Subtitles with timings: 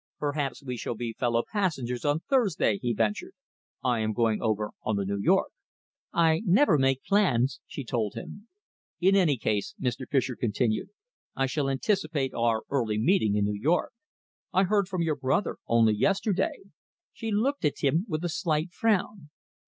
[0.17, 3.33] "Perhaps we shall be fellow passengers on Thursday?" he ventured.
[3.83, 5.51] "I am going over on the New York."
[6.11, 8.47] "I never make plans," she told him.
[8.99, 10.09] "In any case," Mr.
[10.09, 10.89] Fischer continued,
[11.35, 13.93] "I shall anticipate our early meeting in New York.
[14.51, 16.61] I heard from your brother only yesterday."
[17.13, 19.29] She looked at him with a slight frown.